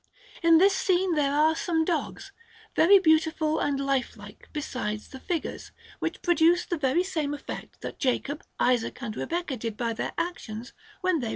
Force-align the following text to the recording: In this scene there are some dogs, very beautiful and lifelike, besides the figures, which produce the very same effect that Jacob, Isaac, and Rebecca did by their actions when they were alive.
In 0.41 0.57
this 0.57 0.75
scene 0.75 1.13
there 1.13 1.31
are 1.35 1.55
some 1.55 1.85
dogs, 1.85 2.31
very 2.75 2.97
beautiful 2.97 3.59
and 3.59 3.79
lifelike, 3.79 4.49
besides 4.51 5.09
the 5.09 5.19
figures, 5.19 5.71
which 5.99 6.23
produce 6.23 6.65
the 6.65 6.75
very 6.79 7.03
same 7.03 7.35
effect 7.35 7.81
that 7.81 7.99
Jacob, 7.99 8.43
Isaac, 8.59 8.99
and 9.03 9.15
Rebecca 9.15 9.57
did 9.57 9.77
by 9.77 9.93
their 9.93 10.13
actions 10.17 10.73
when 11.01 11.19
they 11.19 11.25
were 11.25 11.27
alive. 11.27 11.29